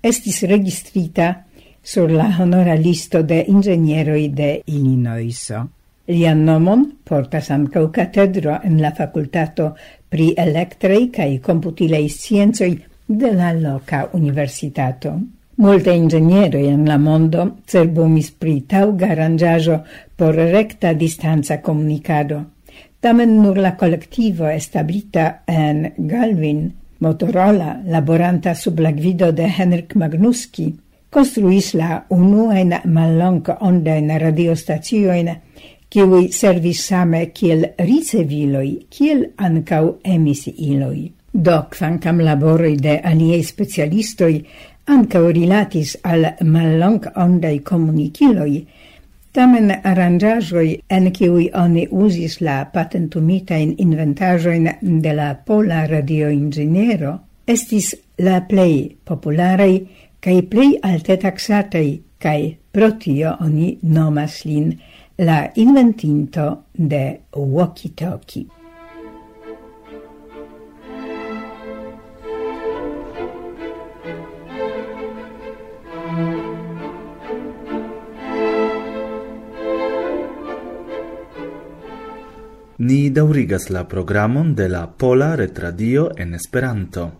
estis 0.07 0.43
registrita 0.47 1.43
sur 1.83 2.07
la 2.09 2.29
honora 2.39 2.75
listo 2.75 3.23
de 3.23 3.45
ingenieroi 3.47 4.29
de 4.29 4.61
Illinoiso. 4.65 5.67
Lian 6.07 6.45
nomon 6.45 6.85
portas 7.03 7.51
ancau 7.51 7.91
catedro 7.91 8.59
en 8.63 8.81
la 8.81 8.91
facultato 8.95 9.75
pri 10.07 10.33
electrei 10.37 11.09
cae 11.11 11.41
computilei 11.41 12.07
scienzoi 12.07 12.85
de 13.05 13.31
la 13.35 13.51
loca 13.51 14.09
universitato. 14.13 15.19
Molte 15.55 15.91
ingenieroi 15.91 16.67
en 16.67 16.85
la 16.87 16.97
mondo 16.97 17.57
cerbumis 17.67 18.31
pri 18.31 18.61
taŭga 18.71 19.11
aranĝaĵo 19.11 19.83
por 20.15 20.35
recta 20.35 20.93
distanza 20.93 21.61
comunicado, 21.61 22.45
Tamen 23.01 23.31
nur 23.41 23.57
la 23.57 23.71
collectivo 23.75 24.45
establita 24.45 25.41
en 25.47 25.93
Galvin, 25.97 26.71
Motorola, 26.99 27.79
laboranta 27.85 28.53
sub 28.53 28.79
la 28.79 28.91
gvido 28.91 29.31
de 29.31 29.47
Henrik 29.49 29.95
Magnuski, 29.95 30.67
construis 31.09 31.73
la 31.73 32.03
unuain 32.13 32.75
mallonca 32.85 33.55
ondain 33.61 34.11
radiostazioin 34.21 35.31
kiui 35.89 36.29
servis 36.31 36.83
same 36.91 37.23
kiel 37.33 37.65
riceviloi, 37.79 38.85
kiel 38.89 39.25
ancau 39.37 39.97
emisiiloi. 40.05 41.11
Do, 41.33 41.57
quancam 41.73 42.21
laboroi 42.21 42.75
de 42.77 42.99
aliei 43.03 43.41
specialistoi 43.41 44.43
ancau 44.93 45.25
rilatis 45.33 45.97
al 46.03 46.35
mallong 46.45 47.09
ondai 47.15 47.63
comuniciloi, 47.65 48.61
Tamen 49.31 49.69
aranĝaĵoj, 49.71 50.65
en 50.91 51.05
kiuj 51.15 51.45
oni 51.55 51.85
uzis 52.05 52.33
la 52.43 52.57
patentumitajn 52.73 53.69
inventaĵojn 53.79 54.67
de 55.05 55.13
la 55.15 55.27
pola 55.47 55.85
radioinĝeniero, 55.87 57.13
estis 57.55 57.93
la 58.27 58.41
plej 58.49 58.75
popularaj 59.07 59.71
kaj 60.19 60.37
plej 60.51 60.69
alte 60.91 61.17
taksataj 61.23 61.87
kaj 62.21 62.39
pro 62.75 62.91
tio 63.05 63.37
oni 63.47 63.77
nomas 63.97 64.41
lin 64.45 64.73
la 65.17 65.45
inventinto 65.55 66.49
de 66.75 67.05
walkie-talkie. 67.31 68.60
Ni 82.81 83.11
daurigas 83.11 83.69
la 83.69 83.83
programon 83.87 84.55
de 84.55 84.67
la 84.67 84.87
Pola 84.89 85.35
Retradio 85.35 86.17
en 86.17 86.33
Esperanto. 86.33 87.19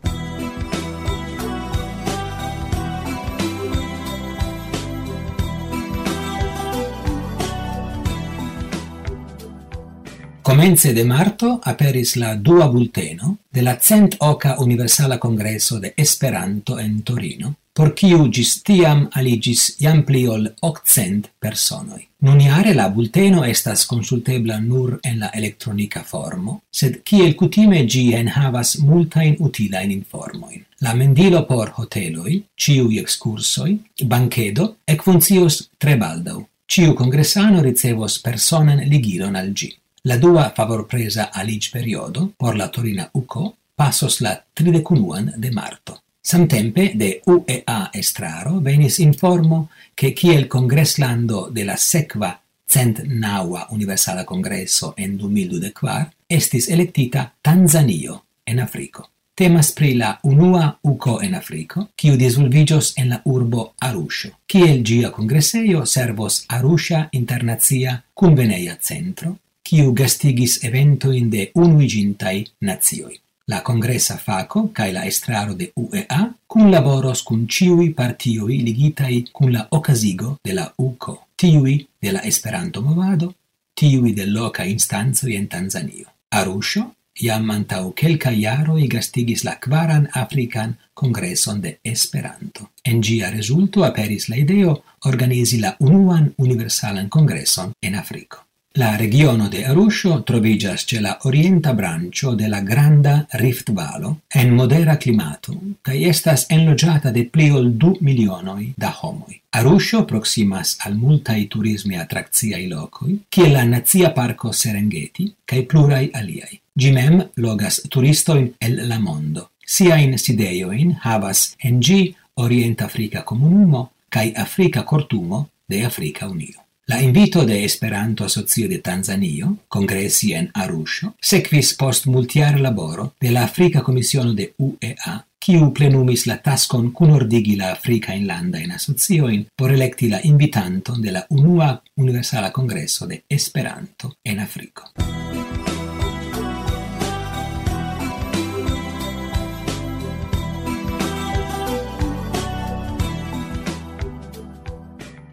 Comence 10.42 10.96
de 10.96 11.04
marto 11.06 11.62
aperis 11.64 12.16
la 12.16 12.36
dua 12.36 12.66
bulteno 12.66 13.38
de 13.52 13.62
la 13.62 13.78
cent 13.80 14.16
oca 14.18 14.56
universala 14.58 15.20
congreso 15.20 15.80
de 15.80 15.94
Esperanto 15.96 16.80
en 16.80 17.04
Torino, 17.04 17.56
por 17.74 17.94
kiu 17.96 18.28
gis 18.30 18.62
tiam 18.68 19.08
aligis 19.16 19.76
jam 19.80 20.04
pli 20.08 20.28
ol 20.28 20.48
occent 20.62 21.30
personoi. 21.40 22.08
Nuniare 22.22 22.74
la 22.78 22.88
bulteno 22.90 23.44
estas 23.44 23.86
consultebla 23.90 24.60
nur 24.60 25.00
en 25.04 25.20
la 25.20 25.32
elektronika 25.34 26.04
formo, 26.04 26.62
sed 26.70 27.00
kiel 27.04 27.34
kutime 27.36 27.86
gi 27.88 28.12
enhavas 28.14 28.76
multain 28.86 29.38
utilain 29.40 29.92
informoin. 29.92 30.66
La 30.82 30.94
mendilo 30.94 31.46
por 31.48 31.74
hoteloi, 31.78 32.44
ciui 32.56 33.00
excursoi, 33.00 33.78
banchedo, 34.04 34.76
ec 34.86 35.04
funcios 35.04 35.70
tre 35.78 35.96
baldau. 35.98 36.46
Ciu 36.72 36.94
congressano 36.96 37.62
ricevos 37.62 38.20
personen 38.20 38.86
ligilon 38.90 39.36
al 39.36 39.52
gi. 39.54 39.72
La 40.04 40.18
dua 40.18 40.52
favor 40.56 40.88
presa 40.88 41.30
alig 41.34 41.72
periodo 41.72 42.32
por 42.38 42.56
la 42.56 42.70
Torina 42.70 43.10
UCO 43.14 43.56
passos 43.76 44.22
la 44.22 44.44
31 44.54 45.34
de 45.38 45.52
marto. 45.52 46.01
Samtempe 46.22 46.92
de 46.96 47.22
UEA 47.26 47.90
estraro 47.94 48.60
venis 48.62 49.00
informo 49.00 49.70
che 49.96 50.14
kiel 50.14 50.48
congresslando 50.48 51.50
de 51.52 51.64
la 51.64 51.76
cent 51.78 53.02
naua 53.04 53.68
universala 53.72 54.24
congresso 54.24 54.94
en 54.98 55.18
2024 55.18 56.12
estis 56.28 56.70
electita 56.70 57.34
Tanzanio 57.42 58.24
en 58.46 58.60
Africo. 58.60 59.10
Temas 59.34 59.72
pri 59.72 59.96
la 59.96 60.20
unua 60.24 60.78
UCO 60.82 61.20
en 61.22 61.34
Africo, 61.36 61.90
kiu 61.96 62.16
disulvigios 62.16 62.94
en 62.98 63.10
la 63.10 63.22
urbo 63.26 63.74
Arusho, 63.80 64.30
kiel 64.46 64.84
gia 64.84 65.10
congresseio 65.12 65.86
servos 65.86 66.46
Arusha 66.48 67.08
Internazia 67.12 68.04
Conveneia 68.14 68.78
Centro, 68.80 69.38
kiu 69.64 69.94
gastigis 69.94 70.64
eventoin 70.64 71.30
de 71.30 71.50
unuigintai 71.56 72.46
nazioi. 72.62 73.20
La 73.52 73.62
congressa 73.62 74.16
faco 74.16 74.70
cae 74.72 74.94
la 74.94 75.02
estraro 75.06 75.54
de 75.54 75.66
UEA 75.76 76.22
kunlaboros 76.48 77.22
cun 77.28 77.42
ciui 77.52 77.90
partioi 77.98 78.62
ligitai 78.64 79.18
kun 79.36 79.52
la 79.52 79.66
ocasigo 79.78 80.38
de 80.42 80.54
la 80.54 80.64
UKO, 80.78 81.16
tiui 81.36 81.74
de 82.00 82.14
la 82.16 82.22
Esperanto-movado, 82.30 83.34
tiui 83.76 84.14
de 84.14 84.26
loca 84.26 84.64
instancoj 84.64 85.34
en 85.36 85.50
Tanzanio. 85.52 86.08
Arusho, 86.40 86.86
jam 87.24 87.52
antaŭ 87.52 87.92
kelkaj 87.92 88.38
i 88.80 88.88
gastigis 88.88 89.44
la 89.44 89.58
quaran 89.60 90.08
African 90.14 90.78
Congresson 90.94 91.60
de 91.60 91.80
Esperanto. 91.84 92.70
En 92.86 93.04
gia 93.04 93.32
resulto 93.32 93.84
aperis 93.84 94.30
la 94.30 94.38
ideo 94.38 94.78
organizi 95.12 95.60
la 95.60 95.76
unuan 95.80 96.34
universalan 96.38 97.10
kongreson 97.10 97.74
en 97.82 97.96
Africo. 97.96 98.51
La 98.76 98.96
regiono 98.96 99.50
de 99.50 99.66
Arusho 99.66 100.24
trovigas 100.24 100.86
ce 100.86 101.02
la 101.02 101.18
orienta 101.24 101.74
brancio 101.74 102.36
de 102.36 102.48
la 102.48 102.62
Granda 102.62 103.28
Riftvalo 103.32 104.22
en 104.30 104.54
modera 104.56 104.96
climato, 104.98 105.54
ca 105.82 105.92
estas 105.94 106.46
enlogiata 106.50 107.12
de 107.12 107.26
pli 107.26 107.50
ol 107.52 107.68
du 107.76 107.98
milionoi 108.00 108.72
da 108.78 108.94
homoi. 109.02 109.42
Arusho 109.50 110.06
proximas 110.06 110.78
al 110.86 110.96
multai 110.96 111.50
turismi 111.52 112.00
atrakciaj 112.00 112.64
locoi, 112.72 113.18
kiel 113.30 113.52
la 113.52 113.66
Nacia 113.66 114.14
Parco 114.16 114.54
Serengeti 114.54 115.28
cae 115.44 115.66
plurai 115.68 116.10
aliai. 116.14 116.62
Gimem 116.74 117.20
logas 117.36 117.82
turistoin 117.90 118.54
el 118.58 118.88
la 118.88 119.00
mondo. 119.00 119.50
Siajn 119.68 120.16
sideioin 120.18 120.96
havas 121.04 121.58
en 121.60 121.84
ĝi 121.84 122.02
Orientafrika 122.40 123.28
Comunumo 123.28 123.90
cae 124.08 124.32
Africa 124.32 124.86
Cortumo 124.86 125.50
de 125.68 125.84
Africa 125.86 126.32
Unio. 126.32 126.61
La 126.92 127.02
invito 127.02 127.46
de 127.46 127.64
Esperanto 127.64 128.26
Asocio 128.26 128.68
de 128.68 128.80
Tanzanio, 128.80 129.60
congressi 129.70 130.34
en 130.34 130.50
Arusho, 130.54 131.14
sequis 131.22 131.74
post 131.80 132.08
multjara 132.08 132.60
laboro 132.60 133.14
de 133.18 133.32
la 133.32 133.46
Afrika 133.46 133.82
Komisiono 133.82 134.34
de 134.34 134.50
UEA, 134.58 135.16
kiu 135.40 135.72
plenumis 135.72 136.28
la 136.28 136.42
taskon 136.44 136.92
kunordigi 136.92 137.56
la 137.56 137.72
Afrika 137.72 138.12
Inlanda 138.12 138.60
in 138.60 138.76
asocioin 138.76 139.48
por 139.56 139.72
electi 139.72 140.10
la 140.10 140.20
invitanton 140.22 141.00
de 141.02 141.16
la 141.16 141.26
unua 141.30 141.72
universala 141.96 142.52
kongreso 142.52 143.08
de 143.08 143.24
Esperanto 143.30 144.18
en 144.26 144.40
Afriko. 144.42 144.92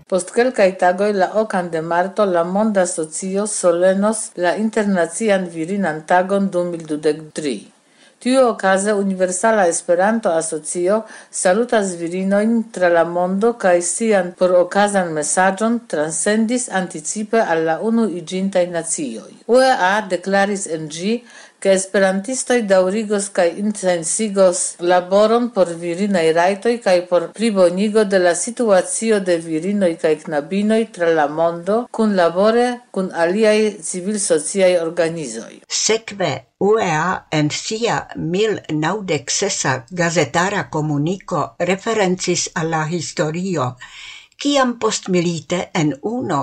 Post 0.09 0.31
quelcae 0.33 0.73
tagoi 0.81 1.13
la 1.13 1.27
ocan 1.41 1.67
de 1.73 1.81
marto 1.91 2.25
la 2.25 2.43
Monda 2.43 2.87
Socio 2.87 3.47
solenos 3.47 4.31
la 4.37 4.57
Internacian 4.57 5.43
Virinan 5.55 6.07
Tagon 6.07 6.49
2023. 6.49 7.59
Tiu 8.19 8.41
ocase 8.49 8.93
Universala 8.93 9.69
Esperanto 9.69 10.31
Asocio 10.31 11.05
salutas 11.31 11.93
virinoin 12.01 12.65
tra 12.73 12.89
la 12.89 13.05
mondo 13.05 13.53
kaj 13.65 13.77
sian 13.89 14.33
por 14.39 14.55
ocasan 14.59 15.13
mesaĝon 15.19 15.77
transcendis 15.93 16.67
anticipe 16.81 17.39
al 17.39 17.63
la 17.69 17.77
unuiĝintaj 17.91 18.65
nacioj. 18.73 19.31
UEA 19.47 19.93
deklaris 20.11 20.67
en 20.67 20.89
gi 20.89 21.13
ke 21.63 21.73
esperantistoj 21.75 22.59
daurigos 22.73 23.29
kaj 23.39 23.49
intensigos 23.63 24.61
laboron 24.93 25.51
por 25.55 25.73
virinai 25.83 26.33
raitoi 26.33 26.77
kaj 26.87 26.97
por 27.11 27.29
pribonigo 27.39 28.05
de 28.05 28.19
la 28.27 28.35
situazio 28.35 29.21
de 29.21 29.39
virinoj 29.47 29.93
kaj 30.03 30.15
knabinoi 30.25 30.85
tra 30.99 31.11
la 31.21 31.27
mondo 31.41 31.79
kunlabore 31.91 32.69
kun 32.91 33.11
aliai 33.25 33.73
civil 33.91 34.21
sociai 34.21 34.77
organizoi. 34.83 35.61
Sekve 35.69 36.33
UEA 36.61 37.27
en 37.31 37.51
sia 37.51 37.99
1906 38.17 39.83
gazetara 39.91 40.69
comunico 40.71 41.55
referencis 41.59 42.51
alla 42.55 42.87
historio, 42.87 43.09
historio, 43.09 43.77
kiam 44.39 44.79
postmilite 44.79 45.59
en 45.75 45.93
uno 46.03 46.41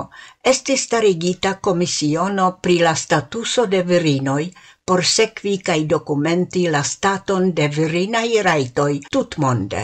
estis 0.52 0.84
starigita 0.88 1.54
commissiono 1.66 2.48
pri 2.62 2.78
la 2.86 2.94
statuso 2.94 3.66
de 3.66 3.82
virinoi 3.82 4.50
por 4.86 5.02
sequi 5.04 5.54
kaj 5.68 5.80
dokumenti 5.92 6.62
la 6.74 6.82
staton 6.82 7.52
de 7.58 7.66
virinaj 7.76 8.28
rajtoj 8.48 8.92
tutmonde. 9.12 9.82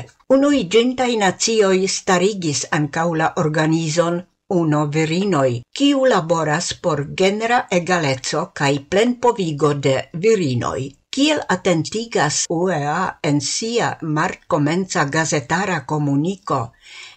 gentai 0.74 1.16
nacioj 1.22 1.78
starigis 1.96 2.66
ankaŭ 2.78 3.08
la 3.22 3.32
organizon 3.44 4.22
uno 4.52 4.86
virinoi, 4.94 5.62
kiu 5.76 6.04
laboras 6.12 6.72
por 6.82 7.04
genera 7.20 7.60
egaleco 7.78 8.48
kaj 8.60 8.72
plenpovigo 8.90 9.74
de 9.86 9.94
virinoi. 10.24 10.90
Kiel 11.12 11.40
atentigas 11.54 12.36
UEA 12.48 13.00
en 13.28 13.40
sia 13.44 13.88
martkomenca 14.18 15.04
gazetara 15.16 15.82
komuniko, 15.84 16.60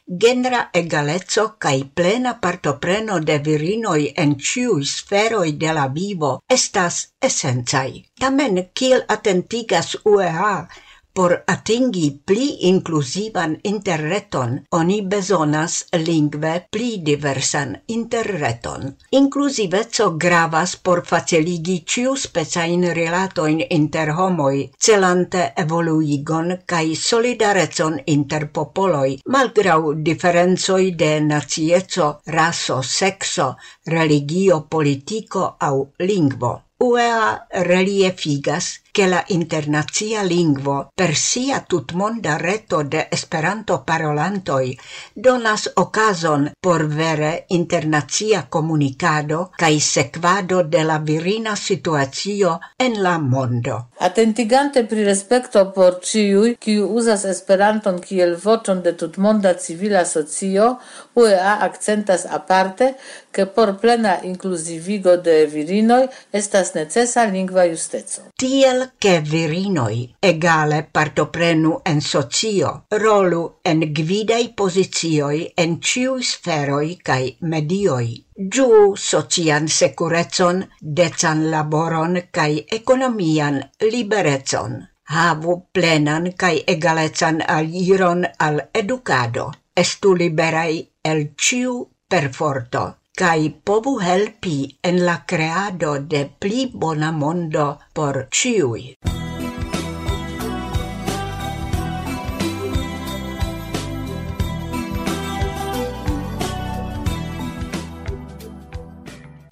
genera 0.08 0.70
egalezzo 0.74 1.44
cae 1.58 1.84
plena 2.00 2.34
partopreno 2.40 3.20
de 3.20 3.38
virinoi 3.48 4.14
en 4.24 4.36
ciui 4.38 4.86
sferoi 4.86 5.54
de 5.64 5.74
la 5.74 5.88
vivo 5.88 6.32
estas 6.58 7.00
essenzai. 7.30 8.04
Tamen, 8.20 8.62
kiel 8.74 9.02
attentigas 9.16 9.96
UEA, 10.06 10.68
Por 11.16 11.32
atingi 11.48 12.08
pli 12.28 12.46
inclusivan 12.70 13.54
interreton, 13.70 14.56
oni 14.80 14.98
bezonas 15.12 15.76
lingve 16.08 16.56
pli 16.76 16.90
diversan 17.10 17.72
interreton. 17.96 18.90
Inclusivezzo 19.20 20.10
gravas 20.26 20.76
por 20.76 21.06
faciligi 21.12 21.78
ciu 21.94 22.18
specajn 22.26 22.84
relatoin 23.00 23.64
inter 23.78 24.12
homoi, 24.18 24.60
celante 24.78 25.46
evoluigon 25.64 26.52
kai 26.66 27.00
solidarecon 27.06 27.98
inter 28.18 28.50
popoloi, 28.52 29.16
malgrau 29.26 29.94
diferenzoi 30.12 30.92
de 31.00 31.12
nacieco, 31.32 32.12
raso, 32.26 32.82
sexo, 32.84 33.56
religio, 33.88 34.66
politico 34.68 35.56
au 35.60 35.94
lingvo. 36.00 36.54
UEA 36.84 37.48
reliefigas 37.72 38.66
che 38.96 39.08
la 39.08 39.22
internazia 39.28 40.22
lingvo 40.22 40.90
per 40.96 41.18
sia 41.18 41.60
tutmonda 41.60 42.38
reto 42.38 42.82
de 42.82 43.08
Esperanto 43.12 43.84
parolantoi 43.84 44.80
donas 45.14 45.70
occasion 45.76 46.54
por 46.58 46.88
vere 46.88 47.44
internazia 47.50 48.48
comunicado 48.48 49.52
cae 49.58 49.82
sequado 49.82 50.64
de 50.64 50.84
la 50.86 51.00
virina 51.00 51.58
situatio 51.58 52.62
en 52.78 53.04
la 53.04 53.18
mondo. 53.20 53.90
Atentigante 54.00 54.86
pri 54.86 55.04
respecto 55.04 55.72
por 55.76 56.00
ciui, 56.00 56.56
qui 56.56 56.78
uzas 56.80 57.26
Esperanton 57.26 58.00
kiel 58.00 58.38
vocon 58.38 58.80
de 58.82 58.96
tutmonda 58.96 59.58
civila 59.60 60.06
socio, 60.06 60.78
UEA 61.16 61.60
accentas 61.68 62.24
aparte, 62.26 62.96
che 63.36 63.46
por 63.48 63.76
plena 63.82 64.14
inclusivigo 64.24 65.18
de 65.18 65.46
virinoi 65.54 66.06
estas 66.32 66.74
necesa 66.74 67.26
lingua 67.26 67.66
justezo. 67.68 68.22
Tiel 68.40 68.80
ke 68.98 69.20
virinoi 69.32 70.16
egale 70.22 70.80
partoprenu 70.96 71.74
en 71.92 72.00
socio, 72.02 72.72
rolu 73.04 73.44
en 73.72 73.84
gvidei 73.98 74.48
posizioi 74.62 75.52
en 75.64 75.82
ciu 75.82 76.16
sferoi 76.22 76.96
cae 77.04 77.36
medioi. 77.42 78.10
Giu 78.54 78.96
socian 78.96 79.68
securezon, 79.68 80.64
decan 80.80 81.50
laboron 81.52 82.20
kai 82.32 82.66
economian 82.80 83.62
liberecon. 83.92 84.80
Havu 85.12 85.54
plenan 85.74 86.32
kai 86.38 86.64
egalecan 86.74 87.44
aliron 87.48 88.24
al 88.40 88.70
educado. 88.74 89.52
Estu 89.76 90.16
liberai 90.16 90.88
el 91.04 91.34
ciu 91.36 91.82
perforto 92.10 92.94
kai 93.16 93.48
povu 93.64 94.00
helpi 94.04 94.78
en 94.84 94.98
la 95.08 95.24
creado 95.26 95.92
de 96.00 96.22
pli 96.40 96.70
bona 96.74 97.12
mondo 97.12 97.80
por 97.94 98.28
ciui. 98.30 98.98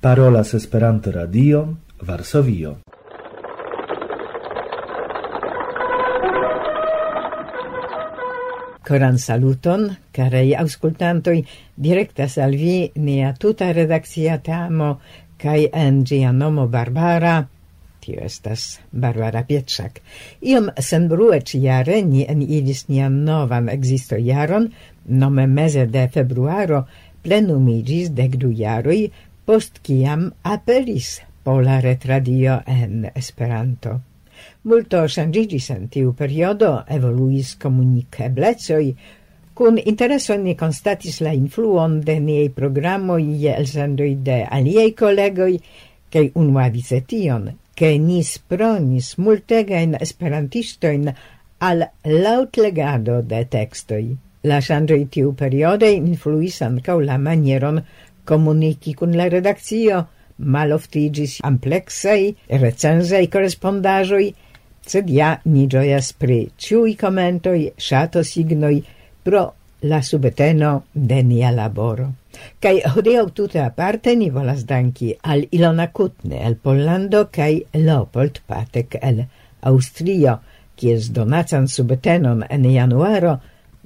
Parolas 0.01 0.53
Esperanto 0.53 1.11
Radio, 1.11 1.77
Varsovio. 2.01 2.81
Coran 8.83 9.17
saluton, 9.17 9.87
carei 10.11 10.53
auscultantoi, 10.59 11.45
directas 11.75 12.37
al 12.37 12.57
vi 12.59 12.91
nia 12.95 13.33
tuta 13.39 13.71
redakcia 13.71 14.37
teamo, 14.43 14.97
cae 15.39 15.69
en 15.71 16.03
gia 16.03 16.31
nomo 16.35 16.67
Barbara, 16.67 17.47
tio 18.03 18.19
estas 18.27 18.79
Barbara 18.91 19.45
Pietrzak. 19.47 20.01
Iom 20.43 20.69
senbrue 20.79 21.39
ciare 21.47 22.01
ni 22.03 22.27
en 22.27 22.43
idis 22.43 22.85
nia 22.89 23.09
novan 23.09 23.69
existo 23.71 24.19
jaron, 24.19 24.71
nome 25.07 25.47
meze 25.47 25.87
de 25.87 26.07
februaro, 26.11 26.85
plenumigis 27.23 28.11
dec 28.11 28.35
du 28.39 28.51
jaroi, 28.51 29.05
post 29.45 29.79
ciam 29.83 30.31
aperis 30.43 31.21
Pola 31.43 31.81
Retradio 31.81 32.61
en 32.67 33.11
Esperanto 33.15 34.01
multo 34.63 35.07
changigis 35.07 35.69
en 35.69 35.89
tiu 35.89 36.13
periodo, 36.13 36.83
evoluis 36.87 37.55
comuniceblezoi, 37.55 38.95
Kun 39.53 39.77
intereso 39.77 40.33
ni 40.41 40.55
constatis 40.57 41.19
la 41.21 41.31
influon 41.37 41.99
de 42.01 42.15
niei 42.19 42.47
programoj 42.49 43.21
je 43.21 43.51
elsendoj 43.53 44.15
de 44.25 44.37
aliei 44.49 44.93
kolegoj, 44.97 45.59
che 46.09 46.31
unua 46.33 46.71
tion, 47.07 47.51
che 47.75 47.97
nis 47.99 48.39
pronis 48.39 49.17
multegain 49.17 49.93
esperantistoin 49.99 51.13
al 51.59 51.83
lautlegado 52.03 53.21
de 53.21 53.45
textoi. 53.45 54.17
La 54.43 54.57
ŝanĝoj 54.59 55.07
tiu 55.09 55.33
periode 55.33 55.91
influis 55.91 56.61
ancau 56.61 56.99
la 56.99 57.17
manieron 57.17 57.79
komuniki 58.25 58.93
kun 58.93 59.15
la 59.15 59.29
redakcio, 59.29 60.03
maloftigis 60.37 61.39
amplexei 61.43 62.33
recenzei 62.49 63.27
correspondajoi, 63.27 64.33
sed 64.87 65.09
ja 65.09 65.37
ni 65.45 65.67
gioias 65.67 66.13
pri 66.13 66.39
ciui 66.57 66.95
commentoi, 66.99 67.71
shato 67.77 68.23
signoi, 68.23 68.83
pro 69.23 69.53
la 69.83 70.01
subeteno 70.01 70.83
de 70.93 71.21
nia 71.23 71.51
laboro. 71.51 72.11
Kai 72.59 72.79
hodiaŭ 72.95 73.25
tute 73.37 73.61
aparte 73.61 74.15
ni 74.15 74.29
volas 74.33 74.63
danki 74.65 75.13
al 75.21 75.45
Ilona 75.51 75.87
Kutne 75.91 76.39
el 76.47 76.55
Pollando 76.55 77.25
kai 77.31 77.63
Leopold 77.73 78.41
Patek 78.47 78.97
el 79.01 79.25
Austrio, 79.61 80.39
kies 80.75 81.11
donacan 81.15 81.67
subtenon 81.67 82.45
en 82.49 82.63
januaro 82.71 83.37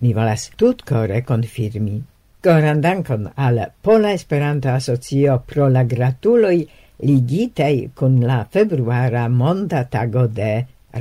ni 0.01 0.13
volas 0.13 0.51
tutcore 0.57 1.21
confirmi. 1.21 2.01
Koran 2.47 2.79
dankon 2.79 3.25
al 3.35 3.57
Pola 3.83 4.13
Esperanto 4.15 4.69
Asocio 4.71 5.33
pro 5.45 5.65
la 5.67 5.81
gratuloj 5.83 6.61
ligitaj 7.03 7.73
kun 7.99 8.21
la 8.23 8.37
februara 8.47 9.25
monda 9.27 9.81
tago 9.91 10.23
de 10.37 10.51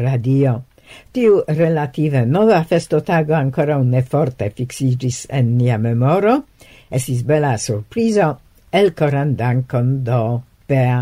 radio. 0.00 0.54
Tiu 1.14 1.44
relative 1.46 2.24
nova 2.26 2.58
festotago 2.64 3.36
ancora 3.38 3.76
ne 3.78 4.02
forte 4.02 4.48
fixigis 4.56 5.20
en 5.30 5.52
nia 5.58 5.78
memoro. 5.78 6.34
Esis 6.90 7.22
bela 7.22 7.54
surprizo 7.58 8.32
el 8.72 8.92
coran 8.98 9.36
dankon 9.36 10.02
do 10.02 10.42
Bea. 10.66 10.98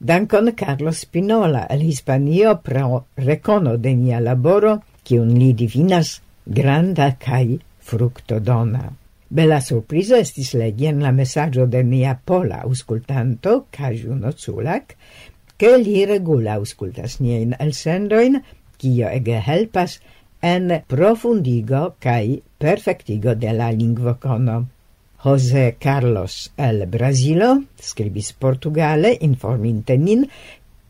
Dankon 0.00 0.54
Carlos 0.56 1.04
Spinola 1.04 1.66
el 1.68 1.82
Hispanio 1.82 2.56
pro 2.62 3.04
recono 3.16 3.76
de 3.76 3.92
nia 3.94 4.24
laboro, 4.24 4.78
kiun 5.04 5.36
li 5.36 5.52
divinas 5.52 6.22
granda 6.46 7.12
kai 7.20 7.60
fructodona. 7.78 9.01
Bella 9.32 9.62
surprizo 9.64 10.18
estis 10.20 10.50
legien 10.60 10.98
la 11.00 11.10
messaggio 11.16 11.64
de 11.66 11.80
nia 11.82 12.10
pola 12.30 12.58
auscultanto, 12.66 13.66
Kajuno 13.72 14.32
Culac, 14.36 14.96
che 15.56 15.78
li 15.78 16.02
regula 16.04 16.58
auscultas 16.58 17.14
nien 17.24 17.54
elsendoin, 17.58 18.42
kio 18.76 19.08
ege 19.08 19.38
helpas 19.46 19.94
en 20.42 20.82
profundigo 20.86 21.94
kai 21.98 22.42
perfectigo 22.58 23.32
de 23.34 23.54
la 23.56 23.70
lingvocono. 23.72 24.56
Jose 25.24 25.76
Carlos 25.80 26.52
el 26.58 26.84
Brasilo 26.86 27.54
scribis 27.80 28.34
Portugale 28.34 29.14
informinte 29.20 29.96
nin 29.96 30.26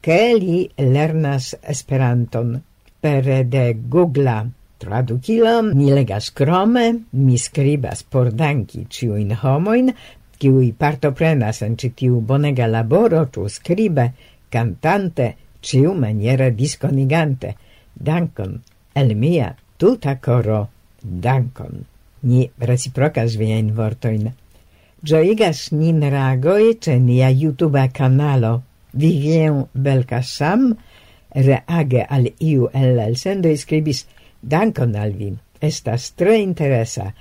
che 0.01 0.35
li 0.35 0.65
lernas 0.79 1.53
Esperanton 1.63 2.57
per 2.99 3.47
de 3.55 3.65
Google 3.89 4.62
tradukilon, 4.83 5.71
mi 5.79 5.93
legas 5.95 6.33
krome, 6.35 6.89
mi 7.13 7.39
skribas 7.39 8.03
por 8.03 8.33
danki 8.35 8.89
ciuin 8.91 9.31
homoin, 9.43 9.93
kiui 10.43 10.73
partoprenas 10.75 11.63
en 11.63 11.79
citiu 11.79 12.21
bonega 12.27 12.67
laboro, 12.67 13.25
tu 13.31 13.47
scribe, 13.49 14.11
cantante, 14.51 15.37
ciu 15.63 15.95
maniera 15.95 16.51
disconigante. 16.51 17.55
Dankon, 17.95 18.59
el 18.95 19.15
mia 19.15 19.55
tuta 19.79 20.17
coro, 20.21 20.69
dankon. 21.03 21.87
Ni 22.23 22.49
reciprocas 22.59 23.37
vien 23.39 23.73
vortoin. 23.75 24.31
Gioigas 25.03 25.73
nin 25.73 26.03
ragoi 26.11 26.77
ce 26.81 26.99
nia 26.99 27.31
YouTube 27.31 27.89
canalo. 27.93 28.63
Vivien 28.93 29.65
Belkasam 29.75 30.77
reage 31.35 32.05
al 32.09 32.29
iu 32.39 32.69
el 32.75 33.01
el 33.01 33.17
sendo 33.17 33.49
iscribis 33.49 34.05
Dankon 34.43 34.97
al 34.97 35.15
vi. 35.17 35.33
Estas 35.63 36.11
tre 36.19 36.41
interesa, 36.43 37.13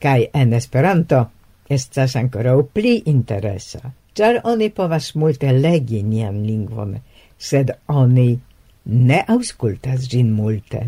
kaj 0.00 0.30
en 0.32 0.54
Esperanto 0.56 1.26
estas 1.68 2.16
ancora 2.16 2.54
pli 2.74 3.02
interesa, 3.12 3.92
ĉar 4.16 4.40
oni 4.48 4.70
povas 4.74 5.12
multe 5.14 5.52
legi 5.52 6.00
nian 6.02 6.40
lingvon, 6.46 6.96
sed 7.38 7.70
oni 7.86 8.30
ne 8.84 9.20
aŭskultas 9.34 10.08
ĝin 10.10 10.32
multe. 10.32 10.80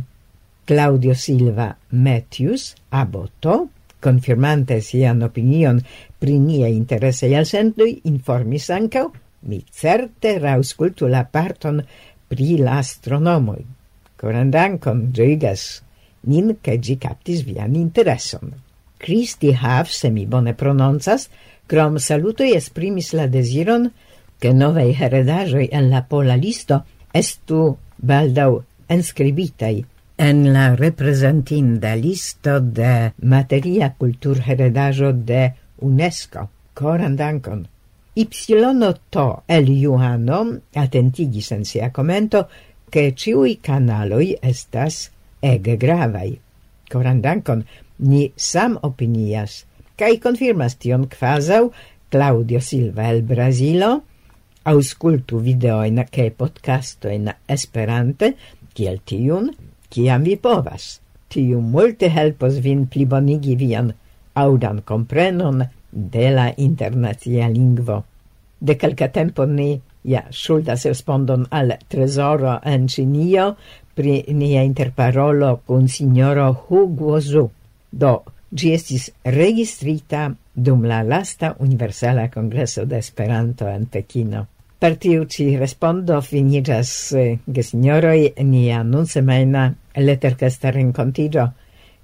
Claudio 0.66 1.14
Silva 1.14 1.68
Matthews, 1.90 2.74
aboto, 2.90 3.68
confirmante 4.02 4.80
sian 4.80 5.22
opinion 5.22 5.78
pri 6.18 6.38
nia 6.38 6.68
interesse 6.72 7.28
jasendui, 7.30 8.00
informis 8.10 8.70
ancau, 8.70 9.12
mi 9.46 9.60
certe 9.70 10.38
rauscultu 10.38 11.10
la 11.10 11.24
parton 11.24 11.82
pri 12.28 12.56
la 12.58 12.78
astronomoi. 12.82 13.62
Koran 14.22 14.52
dankon, 14.54 15.10
nin, 16.30 16.56
che 16.62 16.78
gi 16.78 16.96
captis 16.96 17.42
vian 17.42 17.74
intereson. 17.74 18.52
Christi 18.96 19.50
Hav, 19.52 19.88
se 19.90 20.10
mi 20.10 20.26
bone 20.26 20.54
prononcas, 20.54 21.28
krom 21.66 21.98
salutoi 21.98 22.52
esprimis 22.54 23.12
la 23.18 23.26
desiron 23.26 23.88
ke 24.38 24.52
novei 24.54 24.92
heredaĵoj 24.94 25.66
en 25.72 25.90
la 25.90 26.04
pola 26.06 26.36
listo 26.38 26.78
estu 27.20 27.64
baldau 27.98 28.60
enscribitaj 28.94 29.74
en 30.28 30.44
la 30.54 30.68
representinda 30.78 31.96
listo 31.98 32.60
de 32.60 32.94
materia 33.34 33.90
kulturheredaĵo 33.98 35.12
de 35.12 35.44
UNESCO. 35.82 36.48
Coran 36.74 37.16
dankon! 37.16 37.66
Ipsilono 38.14 38.92
to 39.10 39.26
el 39.48 39.70
Juano 39.72 40.42
atentigis 40.76 41.50
en 41.56 41.64
sia 41.64 41.90
commento, 41.90 42.46
che 42.92 43.14
ciui 43.16 43.56
canaloi 43.64 44.34
estas 44.44 45.08
ege 45.40 45.78
gravai. 45.80 46.36
Coran 46.92 47.22
dankon, 47.24 47.64
ni 48.04 48.26
sam 48.36 48.76
opinias, 48.84 49.62
cae 49.96 50.18
confirmas 50.20 50.76
tion 50.76 51.06
quasau 51.08 51.70
Claudio 52.12 52.60
Silva 52.60 53.08
el 53.08 53.22
Brasilo, 53.24 54.02
auscultu 54.68 55.40
videoin 55.40 56.02
cae 56.12 56.28
podcastoin 56.36 57.30
esperante, 57.48 58.34
kiel 58.76 59.00
tiun, 59.08 59.48
kiam 59.88 60.28
vi 60.28 60.36
povas. 60.36 60.98
Tiu 61.32 61.62
multe 61.64 62.10
helpos 62.12 62.58
vin 62.60 62.84
plibonigi 62.92 63.56
vian 63.56 63.88
audan 64.36 64.82
comprenon 64.84 65.64
de 65.92 66.28
la 66.36 66.50
internazia 66.56 67.48
lingvo. 67.48 68.02
De 68.60 68.76
calca 68.76 69.08
tempo 69.08 69.48
ni 69.48 69.80
ja 70.04 70.22
schuldas 70.30 70.84
respondon 70.86 71.46
al 71.50 71.72
trezoro 71.88 72.58
en 72.64 72.88
Cinio 72.88 73.56
pri 73.94 74.22
nia 74.28 74.62
interparolo 74.62 75.60
kun 75.66 75.88
signoro 75.88 76.52
Hugo 76.68 77.20
Zu. 77.20 77.50
Do, 77.90 78.22
gi 78.50 78.72
estis 78.72 79.10
registrita 79.24 80.30
dum 80.54 80.84
la 80.84 81.02
lasta 81.02 81.54
Universala 81.58 82.28
Kongreso 82.30 82.84
de 82.84 82.98
Esperanto 82.98 83.68
en 83.68 83.86
Pekino. 83.86 84.46
Per 84.78 84.96
tiu 84.98 85.24
ci 85.24 85.56
respondo 85.56 86.20
finigas, 86.20 87.12
eh, 87.12 87.38
ge 87.46 87.62
signoroi, 87.62 88.32
nia 88.42 88.82
nun 88.82 89.06
semena 89.06 89.72
leterkesta 89.94 90.72
renkontiĝo, 90.74 91.46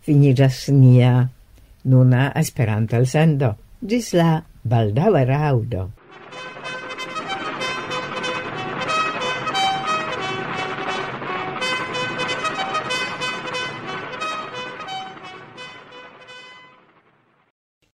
finigas 0.01 0.69
nia 0.69 1.29
nuna 1.85 2.33
Esperanto 2.37 2.97
elsendo. 2.97 3.57
Gis 3.81 4.13
la 4.15 4.43
baldaŭa 4.63 5.25
raudo. 5.25 5.89